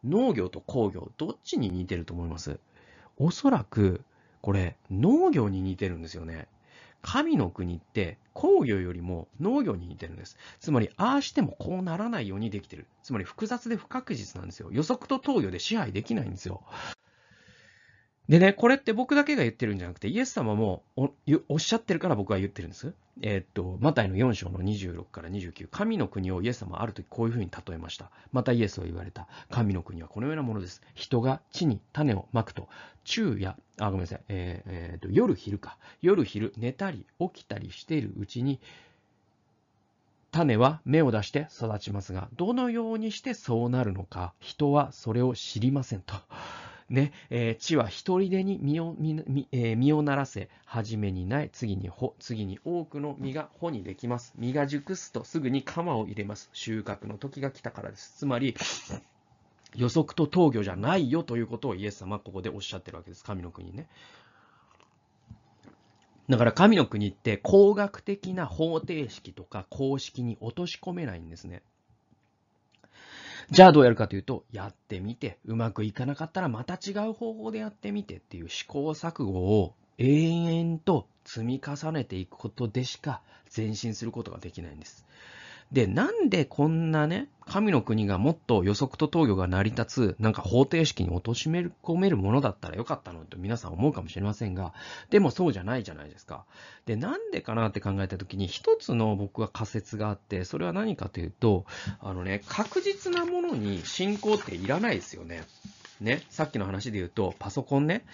[0.04, 2.60] 農業と工業、どっちに似てると思います？
[3.18, 4.02] おそらく、
[4.40, 6.46] これ、農業に似てるんですよね。
[7.02, 10.36] 神の国って工業よりも農業に似てるんです。
[10.60, 12.86] つまり、ああしてもこうならないようにできてる。
[13.02, 14.68] つまり、複雑で不確実なんですよ。
[14.72, 16.62] 予測と投与で支配できないんですよ。
[18.30, 21.10] でね、これって僕だけが言ってるんじゃなくて、イエス様もお
[21.48, 22.94] おっしゃってるから僕は言ってるんです。
[23.22, 28.12] えー、っと、マタイの4章の26から29、神の国をイエス様はある時こういうふうに例えました。
[28.30, 29.26] またイエスは言われた。
[29.50, 30.80] 神の国はこのようなものです。
[30.94, 32.68] 人が地に種をまくと、
[33.02, 35.76] 昼夜、あ、ごめんなさい、えーえー、っと夜昼か。
[36.00, 38.60] 夜昼、寝たり起きたりしているうちに、
[40.30, 46.14] 種は芽を出して育ちますが、どのようにしてそうなるのか、人はそれを知りませんと。
[46.90, 54.34] ね、えー、地は一人でに実を実,、えー、実をならせ、初めにない、次に穂、次に多くの実が穂にできます。
[54.36, 56.50] 実が熟すとすぐに鎌を入れます。
[56.52, 58.14] 収穫の時が来たからです。
[58.18, 58.56] つまり、
[59.76, 63.24] 予測と投魚じゃないよということをイエス様はここでおっしゃってるわけです。
[63.24, 63.86] 神の国ね。
[66.28, 71.62] だから神の国って工学的な方程式とか公式に落とし込めないんですね。
[73.50, 83.22] じゃあどうやるかというと、やってみて、うまくいかなかったらまた違う方法でやってみてっていう試行錯誤を永遠と積み重ねていくことでしか
[83.54, 85.04] 前進することができないんです。
[85.72, 94.72] で、なんでこんなね、神の国がもっと予測と投与が成り立つ、なんか方程式に落とし込めるものだったらよかったのと皆さん思うかもしれませんが、
[95.10, 96.44] でもそうじゃないじゃないですか。
[96.86, 101.66] で、なんでかなって考えたときに、一つの僕は仮説があって、それは何かというと、
[102.00, 105.42] あのね、確実なものに信仰っていらないですよね。
[106.00, 108.04] ね、さっきの話で言うと、パソコンね、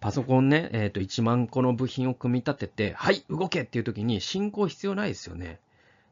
[0.00, 5.58] パソコンね、えっ、ー、と、1万個の部品を組み立てて、はい、動けっていう時に進行必要ないですよね。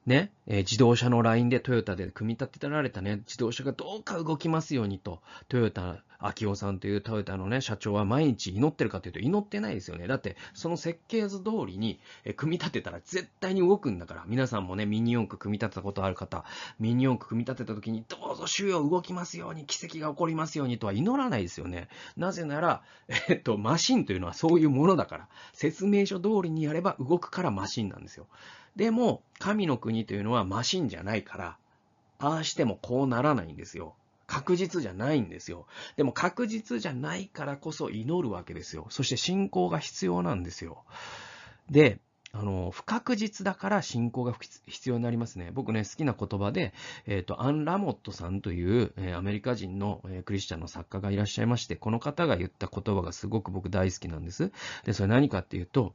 [0.06, 10.06] ね、えー、自動車のラインでトヨタで組み立てられたね、自動車がどうか動きますようにと、トヨタ、秋夫さんというトヨタのね、社長は毎日祈ってるかというと祈ってないですよね。
[10.06, 16.44] だって、その設計図通りに、えー、組み立てたら絶対に動くんだから、皆さんもね、ミニ四駆組み立てたことある方、
[16.78, 21.88] ミニ四駆組み立てた時に、どうぞ主よ動きますように、奇跡が起こりますようにとは祈らないですよね。
[22.18, 22.82] なぜなら、
[23.28, 28.26] えっと、マシンというのはそういうものだから、説明書通りにやれば動くからマシンなんですよ。
[28.76, 31.56] でも、神の国というのはマシンじゃないから、
[32.18, 33.94] ああしてもこうならないんですよ。
[34.26, 35.66] 確実じゃないんですよ。
[35.96, 38.86] でも確実じゃないからこそ祈るわけですよ。
[38.88, 40.84] そして信仰が必要なんですよ。
[41.70, 42.00] で、
[42.32, 44.34] あの、不確実だから信仰が
[44.66, 45.50] 必要になりますね。
[45.52, 46.74] 僕ね、好きな言葉で、
[47.06, 54.50] えっ、ー、と、アン・ラモットさんという、えー、アメリカ人の、えー、クリスチャンの作家がいらっしゃいまして、この方が言った言葉がすごく僕大好きなんです。
[54.84, 55.94] で、それ何かっていうと、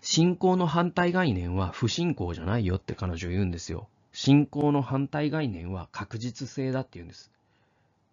[0.00, 3.88] 信仰の反対概念は不信仰じゃないよって彼女言うんですよ。
[4.12, 7.30] 信仰の反対概念は確実性だって言うんです。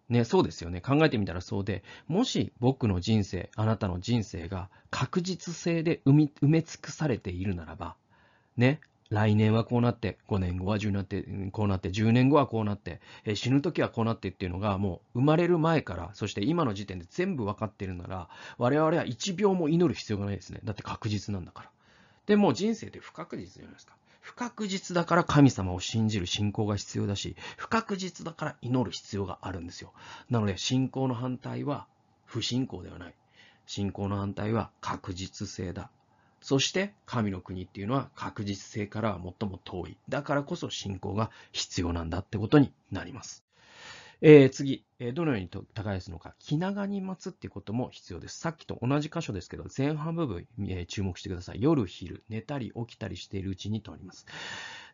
[0.08, 0.80] ね、そうですよね。
[0.80, 7.96] 考えてみたらそうで、もし僕の人生、あなたの人生が確実性で埋め尽くされているならば、
[8.56, 20.60] ね、来年はこうなって、5年後は10なって、こうなって、10年後はこうなって、え、死ぬ時はこうなってっていうのが、もう生まれる前から、そして今の時点で全部分かってるなら、我々は1秒も祈る必要がないですね。
[20.64, 21.70] だって確実なんだから。
[22.26, 23.96] でも人生って不確実じゃないですか。
[24.20, 29.92] 不確実だから神様を信じる信仰が必要だし、不確実だから祈る必要があるんですよ。
[30.30, 31.86] なので、信仰の反対は
[32.24, 33.14] 不信仰ではない。
[33.66, 35.90] 信仰の反対は確実性だ。
[36.40, 39.96] そして神の国っていうのは確実性からは最も遠い。
[40.08, 43.45] だからこそ信仰が必要なんだってことになります。
[44.22, 48.38] えー、次、えー、どのように耕すのか、気長に待つっていうことも必要です。
[48.38, 51.60] さっきと同じ箇所ですけど、前半部分、えー、注目してください。
[51.60, 54.26] 夜、昼、寝たり起きたりしているうちにとあります。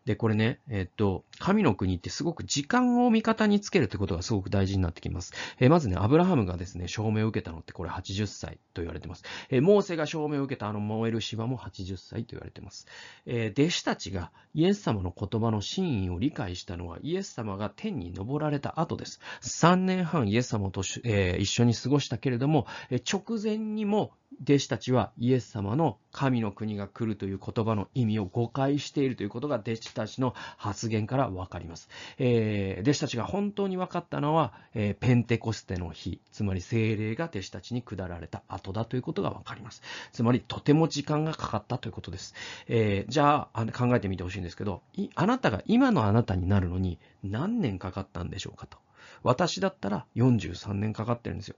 [0.05, 5.33] で、これね、えっと、神の国ってすごく時間を味方につけるってことがすごく大事になってきます。
[5.61, 9.25] えまずね、アブラハムがですね、証明を受けたのってこれ80歳と言われてます。
[9.49, 12.87] えモーセが証明を受けたあの燃える芝も80歳と言われてます。
[13.27, 19.21] え弟子たちがイエス様の言葉の真意を理解したのはイエス様が天に昇られた後です。
[19.43, 24.13] 3年半イエス様と、え、一緒に過ごしたけれども、え直前にも
[24.43, 31.89] 弟子たちはイエス様の神の国が来るという言葉の意味を誤解しているということが弟子たちの発言からわかります。
[32.19, 39.83] えー、弟子たちが本当に分かったのは、えー、ペンテコステの日、つまり精霊が弟子たちに下られた後だということがわかります。
[40.13, 42.35] つまりとても時間がかかったということです。
[42.69, 44.83] えー、じゃあ考えてみてほしいんですけど、
[45.15, 48.79] あなたが今のあなたになるのに何年かかったんでしょうかと。
[49.23, 51.57] 私だったら43年かかってるんですよ。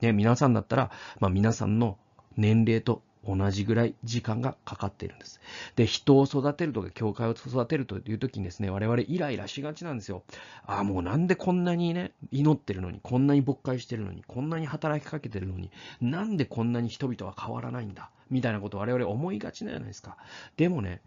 [0.00, 1.98] ね、皆さんだったら、まあ、皆さんの
[2.36, 5.40] 年齢と同じぐらい時間がかかっているんです。
[5.76, 10.22] で、人を育てるとか、教会を育てるという時にですね、我々イライラしがちなんですよ。
[10.64, 20.16] ああ、もうなんでこんなにね、祈ってるのに、こんなに勃会してるのに、こんなに働きかけてるのに、なんでこんなに人々は変わらないんだ、みたいなことを我々思いがちなじゃないですか。
[20.56, 21.02] でもね、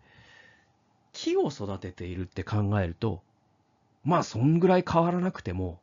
[1.13, 3.21] 木を育てているって考えると、
[4.03, 5.79] まあ、そんぐらい変わらなくても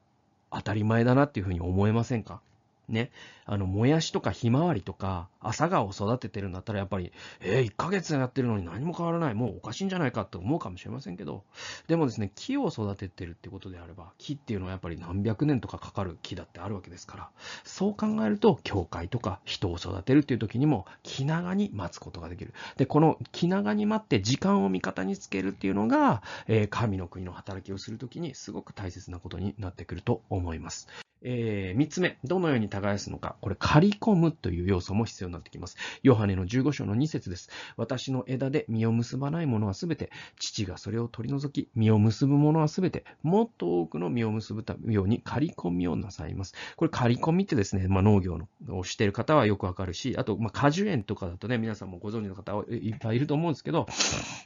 [0.52, 2.40] 当たり前だなっていうふうに思えませんか？
[2.88, 3.12] ね、
[3.46, 11.44] あの、もやしとかひまわりとか、朝顔を育ててるんだったらやっぱり、えー、1ヶ月やってるのに何も変わらない、もうおかしいんじゃないかって思うかもしれませんけど、
[11.88, 17.30] でもですね、木を育ててるってことであれば、木っていうのはやっぱり何百年とかかかる木だってあるわけですから、
[17.64, 22.52] そう考えると、教会とか人を育てるっていう時にも、気長に待つことができる。
[22.76, 30.88] で、この気長に待って時間を味方につけるっていうのが、えー、神の国の働きをするときにすごく大切なことになってくると思います。
[31.22, 33.36] えー、3つ目、どのように耕すのか。
[33.40, 35.76] これ、刈り込むという要素も必要になってきます。
[36.02, 37.50] ヨハネの15章の2節です。
[37.76, 46.54] 私の枝で実を結ばないものはすべて、父がそれを取り除き、実を結ぶものはすべて、もっと多くの実を結ぶように刈り込みをなさいます。
[46.76, 48.38] これ、刈り込みってですね、まあ、農業
[48.68, 53.86] をしている方はよくわかるし、あと、まあ、果樹園とかだとね、皆さんもご存知の方はいっぱいいると思うんですけど、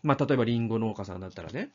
[0.03, 1.71] まあ、例えばリンゴ農家さんだったらね、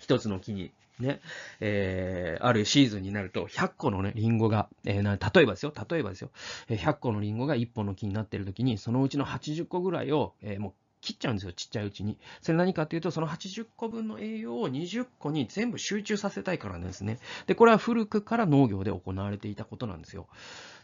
[0.00, 1.20] 一つの木にね、
[1.60, 6.30] えー、あるシーズンになると、100個のね、リンゴが、えー、な例えばですよ、例えばですよ、
[6.68, 12.18] 100個のリンゴが1本の木になっているときに、そのうちの80個ぐらいを、えー、もう切っちゃうんですよ、ちっちゃいうちに。
[12.42, 17.18] それ何かっていうと、その80個分の栄養を20個に全部集中させたいからなんですね。
[17.46, 20.28] で、これは古くから農業で行われていたことなんですよ。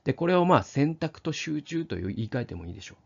[0.04, 2.96] で、これをまあ選択と集中という言い換えてもいいでしょう。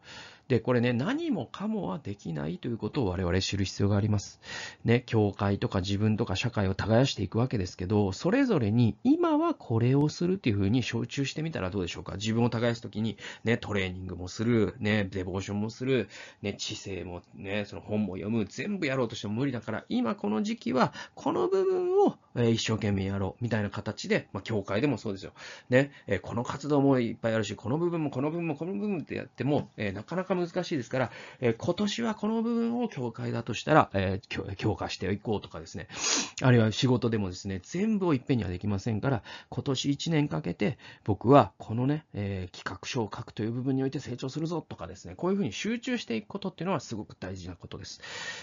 [0.51, 4.41] で、これね、何もかもはできないということを我々知る必要があります。
[4.85, 12.17] ね、教会とか自分とか社会を耕していくわけですけど、それぞれに今はこれをするっていうふうに集中してみたらどうでしょうか？
[12.17, 16.09] 自分を耕すときに、ね、トレーニングもする、ね、デボーションもする、
[16.43, 25.33] ね、知性もね、その本も読む、全部やろうとしても無理だから、今この時期はこの部分を、一生懸命やろう、みたいな形で、まあ、教会でもそうですよ。
[25.69, 35.89] ね、この活動もいっぱいあるし、この部分もこの部分もこの部分ってやっても、えなかなか難しいですから、えー、今年はこの部分を教会だとしたら、えー、強化していこうとかですね、
[36.43, 48.01] あるいは仕事でもですね、全部をいっぺんにはできませんから、今年1年かけて、僕はこのね、えー、企画書を書くという部分において成長するぞとかですね、こういうふうに集中していくことっていうのはすごく大事なことです。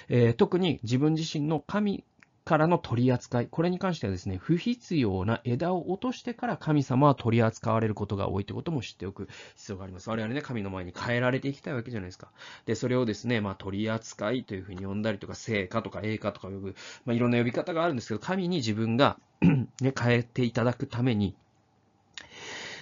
[0.10, 2.04] えー、特に自分自身の神
[2.48, 10.10] からの取り扱い、これに関してはですね、不必要な枝を落としてから神様は取り扱われることが多いということも知っておく必要があります。
[10.10, 12.32] 我々ね、神の前に変えられていきたいわけじゃないですか。
[12.66, 21.36] で、それをですね、まあ、取り扱いというふうに呼んだりとか、聖歌とか栄歌とか呼ぶ、まあ、いろんな呼び方があるんですけど、神に自分がね、変えていただくために、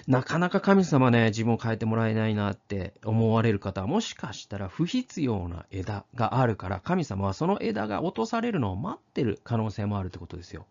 [0.07, 10.67] なかなか神様ね、自分を変えてもらえないなって思われる方は、もしかしたら不必要な枝があるから、神様はその枝が落とされるのを待ってる可能性もあるってことですよ。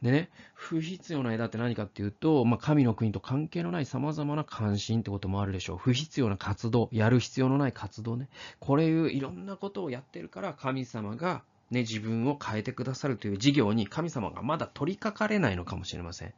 [0.00, 5.78] でね、不必要な枝って何かっていうと、まあ、神の国と関係のない様々な関心ってこともあるでしょう。
[5.78, 8.28] 不必要な活動、やる必要のない活動ね。
[8.60, 16.34] これいういろんなことをやってるから、神様がね、自分を変えてくださるという事業に神様がまだ取り掛かれないのかもしれません。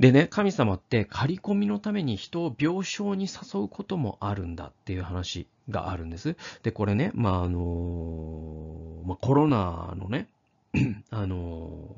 [0.00, 6.36] でね、神様って刈り込みのために人を病床に誘うこともあるんだっていう話があるんです。
[6.62, 10.28] で、これね、まあ、あのまあ、コロナのね、
[11.10, 11.88] あの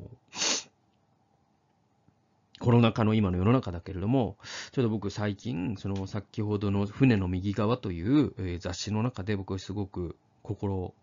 [2.61, 4.37] コロナ禍の今の世の中だけれども、
[4.73, 10.95] ちょっと僕最近、その先ほどの船の右側という、雑誌の中で僕はすごく心を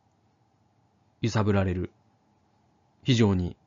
[1.22, 1.92] 揺さぶられる、
[3.04, 3.58] 非常に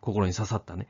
[0.00, 0.88] 心に刺さったね、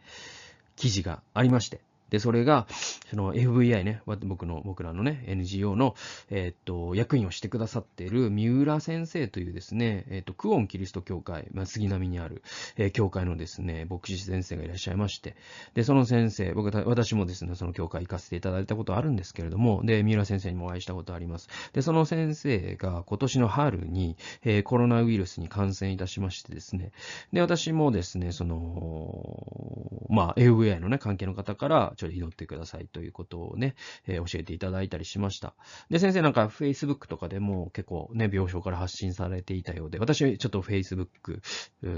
[0.75, 1.81] 記事がありまして、
[2.11, 2.67] で、それが、
[3.11, 5.95] その FVI ね、僕の、僕らのね、NGO の、
[6.31, 12.43] え、っと、役員をしてくださっている三浦先生というですね、え、っと、クオンキリスト教会、まあ、杉並にある、
[12.77, 15.37] えー、教会のですね、牧師先生がいらっしゃいまして、
[15.75, 21.49] で、その先生、僕、私もですね、その教会行かせていただいたことあるんですけれども、で、三浦先生にもお会いしたことあります。
[21.73, 26.93] で、その先生が今年の春に、えー、コロナウイルスに感染いたしましてですね、
[27.33, 33.75] で、私もですね、その、まあ、FVI のね、関係の方から、ちょっと祈ってくださいということをね、
[34.07, 35.55] えー、教えていただいたりしました。
[35.91, 41.41] で、先生なんか Facebook とかでも結構ね、病床から発信されていたようで、私ちょっと Facebook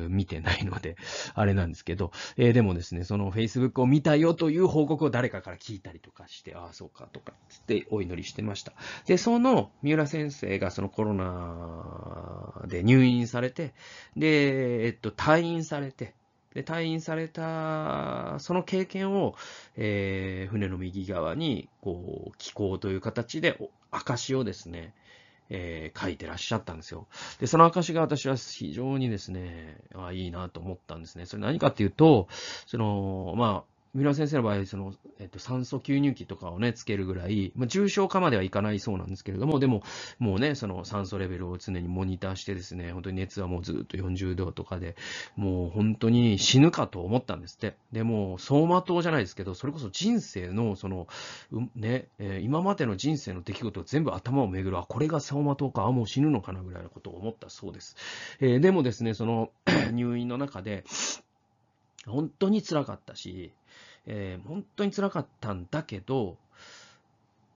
[0.08, 0.96] 見てないので、
[1.34, 8.72] あれなんですけど、えー、でもですね、その Facebook を見たよという報告を誰かから聞いたりとかして、ああ、そうかとか、つってお祈りしてました。
[9.06, 13.74] で、その三浦先生がそのコロナで入院されて、
[14.16, 16.14] で、えっと、退院されて、
[16.54, 19.36] で、退院された、その経験を、
[19.76, 23.56] えー、船の右側に、こう、気候という形で、
[23.92, 24.94] 証をですね、
[25.48, 27.06] えー、書いてらっしゃったんですよ。
[27.38, 31.26] で、その証が私は非常にですね、あいいなと思ったんですね。
[31.26, 32.28] それ何かっていうと、
[32.66, 39.82] その、まあ、三浦先生の場合、その、えっと、酸素吸入器とかをね、つけるぐらい、まあ、重症化まではいかないそうなんですけれども、でも、
[40.20, 44.94] もうね、その酸素レベルを常にモニターしてですね、本当に熱はもうずっと40度とかで、
[45.34, 47.74] もう本当に死ぬかと思ったんですって。
[47.90, 51.08] でも、走馬灯じゃないですけど、それこそ人生の、その、
[51.74, 57.96] ね、えー、今までの人生の出来事を全部頭を巡る、あ、これが走馬灯か、あ、もう死ぬのかなぐらいのことを思ったそうです。
[58.38, 59.50] えー、でもですね、その
[59.92, 60.84] 入院の中で、
[62.06, 63.52] 本当に辛かったし、
[64.06, 66.36] えー、本当に辛かったんだけど、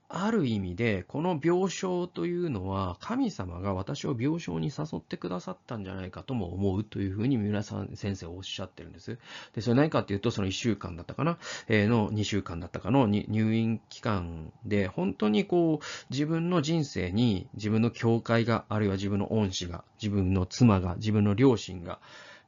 [0.07, 9.17] ある意味で、この病床というのは、神様が私を病床に誘ってくださったんじゃないかとも思うというふうに三浦さん先生おっしゃってるんです。
[9.55, 13.07] で、それ何かっていうと、その1週間だったかな、えー、の2週間だったかの？
[13.07, 21.99] 入院期間で、本当にこう、自分の人生に自分の教会が、あるいは自分の恩師が、自分の妻が、自分の両親が、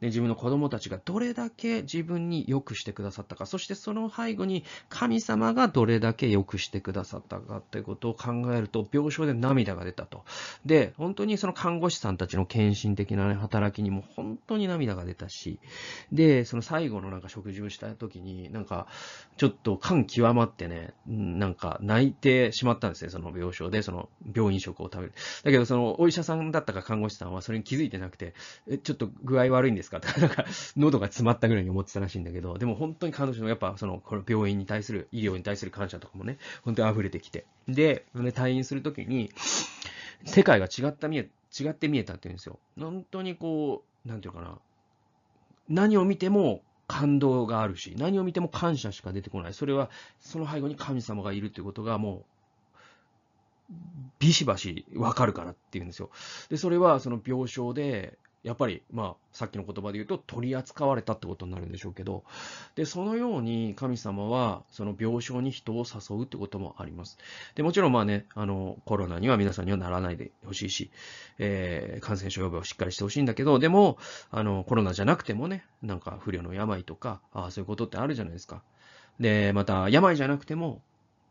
[0.01, 10.23] で、自分の子供たちがどれだけ自分に良くしてくださったか、そしてその背後に神様がどれだけ良くしてくださったかということを考えると、病床で涙が出たと。
[10.65, 15.59] で、本当にその看護師さんたちの献身的な、ね、働きにも本当に涙が出たし、
[16.11, 18.87] で、その最後のなんか食事をした時に、なんか、
[19.37, 25.13] ちょっと感極まってね、なんか泣いてしまったんですね、その病床で、その病院食を食べる。
[25.43, 28.33] だけど、そのお医者さんだったか看護師さんはそれに気づいてなくて、
[28.67, 37.45] え、ちょっと具合悪いんですですか、 なんか、喉が詰まったぐらいに思ってたらしいんだけど、でも本当に彼女のやっぱ、その、この病院に対する、医療に対する感謝とかもね、本当に溢れてきて。
[37.67, 39.31] で、退院するときに、
[40.25, 42.59] 世界が違った見え、違って見えたって言うんですよ。
[42.79, 44.59] 本当にこう、なんていうかな、
[45.69, 49.53] 何を見ても感動があるし、何を見ても感謝しか出てこない。
[49.53, 52.25] それは、その背後に神様がいるっていうことがも
[53.69, 53.73] う、
[54.19, 56.09] ビシバシわかるからっていうんですよ。
[56.49, 58.17] で、それはその病床で、
[58.47, 62.23] やっぱり、まあ、さっきの言葉で言うと、取り扱われたってことになるんでしょうけど、
[62.75, 67.17] で、そのように神様は、その病床に人を誘うってこともあります。
[67.55, 70.89] で、もちろんまあね、あの、コロナには皆さんにはならないでほしいし、
[71.39, 73.97] えー、感染症予防をしっかりしてほしいんだけど、でも、
[74.31, 78.63] あの、コロナじゃなくてもね、なんか不慮の病とか、ああ、そういうことってあるじゃないですか。
[79.19, 80.81] で、また、病じゃなくても、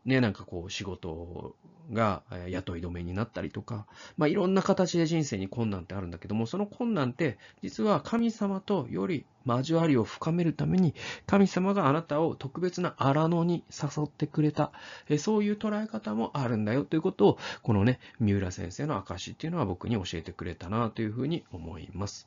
[0.07, 1.55] ね、なんかこう仕事
[1.91, 3.85] が雇い止めになったりとか、
[4.15, 10.95] まあいろんな形で人生に困難ってあるんだけども、その困難って実は神様とより交わりを深めるために、
[11.25, 14.71] 神様があなたを特別な荒野に誘ってくれた、
[15.19, 22.25] そういう捉え方もあるんだよということを、このね、三浦先生の証っていうのは僕に教えてくれたなというふうに思います。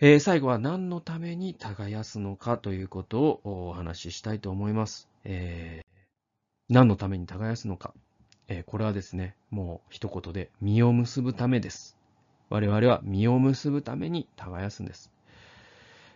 [0.00, 5.08] えー、最後は何のために耕すのかということをお話ししたいと思います。
[5.24, 5.93] えー
[6.68, 7.92] 何のために耕すのか。
[8.48, 11.96] えー、これはですね、もう一言で、実を結ぶためです。
[12.48, 15.10] 我々は実を結ぶために耕すんです。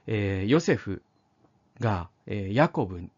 [0.06, 1.02] えー、ヨセフ
[1.80, 3.08] が、えー、ヤコブ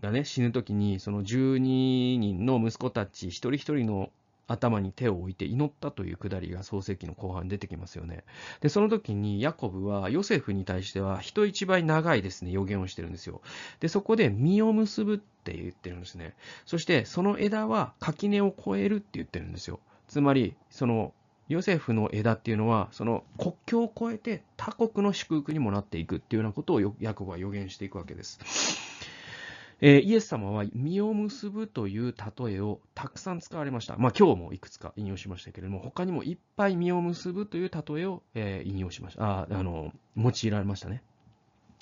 [0.00, 4.10] がね、死ぬ時に、その12人の息子たち一人一人の
[4.46, 8.24] 頭に手を置いて祈ったというくだりが創世記の後半に出てきますよね。
[8.60, 13.40] で、その時にヤコブはヨセフに対しては人一倍長いですね、予言をしてるんですよ。
[13.80, 16.34] で、そこで実を結ぶって言ってるんですね。
[16.66, 19.80] そしてその枝は垣根を越えるって言ってるんですよ。
[20.08, 21.14] つまり、その
[21.48, 28.91] ヨセフの枝っていうのは、その国境を越えて他国の祝福にもなっていくっていうようなことをヤコブは予言していくわけです。
[29.84, 33.96] えー、イエス様は実を結ぶという例えをたくさん使われました。
[33.98, 39.40] まあ今日もいくつか引用しましたけれども、他にもいっぱい実を結ぶという例えを、えー、引用しました。
[39.40, 41.02] あ、あの、用いられましたね。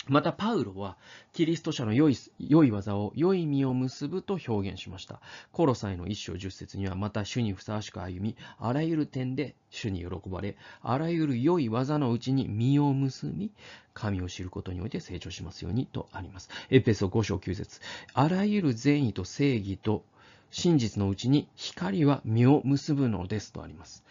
[0.07, 0.97] また、パウロは、
[1.31, 5.21] キリスト者の良い良い技を良い実を結ぶと表現しました。
[5.51, 13.51] コロサイの一章十節には、また主にふさわしく歩み、あらゆる点で主に喜ばれ、あらゆる良い技のうちに実を結び、
[13.93, 16.49] 神を知ることにおいて成長しますようにとあります。
[16.71, 17.79] エペソ5章9節
[18.13, 20.03] あらゆる善意と正義と
[20.49, 24.03] 真実のうちに光は実を結ぶのですとあります。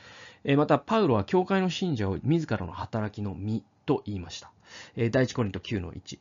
[0.57, 4.53] また、パウロは教会の信者を自らの働きの実と言いました
[4.97, 5.11] え。
[5.11, 6.19] 第一コリント9の1。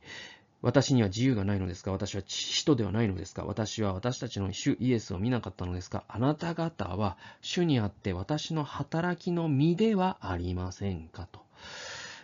[0.61, 1.91] 私には自由がないのですか？
[1.91, 3.45] 私は人ではないのですか？
[3.45, 6.03] 私は私たちの主イエスを見なかったのですか？
[6.07, 11.27] あなた方は主にあって私の働きの身ではありませんか？
[11.31, 11.41] と。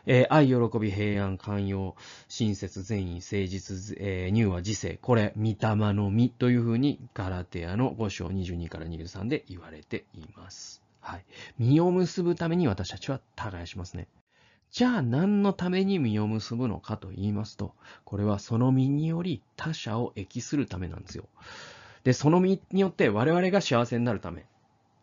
[0.08, 1.96] えー、愛、喜び、平安、寛容、
[2.28, 5.00] 親切、善意、誠実、えー、乳和、自制。
[5.02, 10.84] これ、御霊の実というふうに、ガラテアの5章22から23で言われています。
[11.02, 11.26] はい。
[11.58, 14.08] 実を結ぶために私たちは耕しますね。
[14.76, 17.74] じゃあ何のために実を結ぶのかと言いますと、
[18.04, 21.30] これはその実により他者を益するためなんですよ。
[22.04, 24.46] で、その実によって我々が幸せになるため。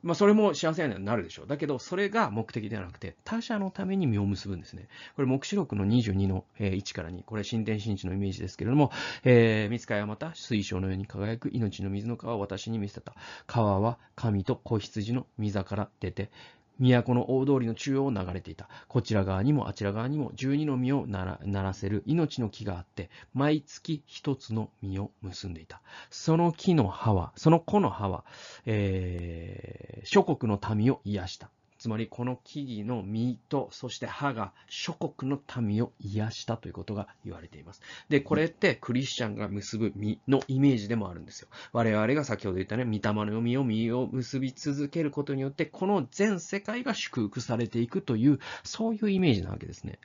[0.02, 1.46] まあ、それも幸せになるでしょう。
[1.46, 4.88] だけど、それが目的ではなくて、他者のために実を結ぶんですね。
[5.16, 7.24] これ、目視録の22の1から2。
[7.24, 8.92] これ、新天新地のイメージですけれども、
[9.24, 13.14] えー、見つかはまた水晶のように輝く命の水の川を私に見せた。
[13.46, 16.30] 川は神と子羊の溝から出て、
[16.78, 18.68] 都の大通りの中央を流れていた。
[18.88, 25.82] こちら側にもあちら側にも十二の実をならせる命の木があって、毎月一つの実を結んでいた。
[26.10, 28.24] その木の葉は、その子の葉は、
[28.66, 31.50] えー、諸国の民を癒した。
[31.82, 37.82] つまりこの木々の実と、そして葉が諸国の民を癒したということが言われています。
[38.08, 41.48] で、これってクリスチャンが結ぶ実のイメージでもあるんですよ。
[41.72, 49.98] 我々が先ほど言ったね、御霊の実を実を結び続けることによって、この全世界が祝福されていくという、そういうイメージなわけですね。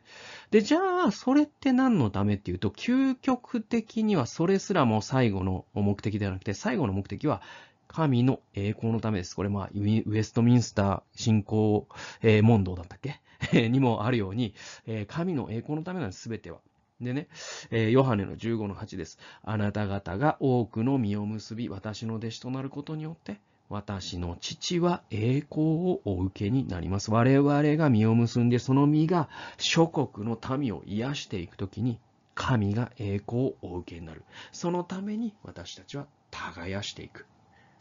[0.50, 7.44] で、じゃあ、それって何のためっていうと、究極的にはそれすらも最後の目的ではなくて、最後の目的は
[7.98, 9.36] 神の栄光のためです。
[9.36, 11.88] これ、まあ、ウェストミンスター信仰、
[12.22, 13.20] えー、問答だったっけ？
[13.70, 14.54] にもあるように、
[14.86, 16.60] えー、神の栄光のためなんです、すべては。
[17.02, 17.28] でね、
[17.72, 19.18] えー、ヨハネの15の8です。
[19.42, 27.10] あなた方が多くの実を結び、私の弟子となることによって、私の父は栄光をお受けになります。
[27.10, 29.28] 我々が実を結んで、その実が
[29.58, 32.00] 諸国の民を癒していくときに、
[32.36, 34.24] 神が栄光をお受けになる。
[34.52, 37.26] そのために私たちは耕していく。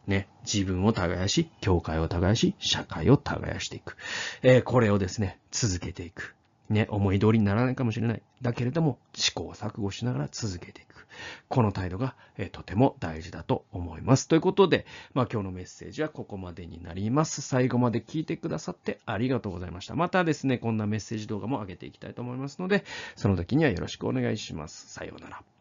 [0.06, 3.96] ね、自分を耕し、教会を耕し、社会を耕していく。
[4.42, 6.34] えー、これをですね、続けていく。
[6.68, 8.22] ね、思い通りにならないかもしれない。
[8.42, 11.06] だけれども、試行錯誤しながら続けていく。
[11.48, 14.26] この態度が、え、とても大事だと思います。
[14.28, 14.84] ということで、
[15.14, 17.40] まあ今日のメッセージはここまでになります。
[17.40, 19.94] 最後まで聞いてくださってありがとうございました。
[19.94, 22.84] またですね、こんなメッセージ動画も上げていきたいと思いますので、
[23.14, 24.92] その時にはよろしくお願いします。
[24.92, 25.55] さようなら。